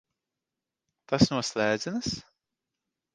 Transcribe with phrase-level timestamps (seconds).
[1.13, 2.09] Tas no slēdzenes?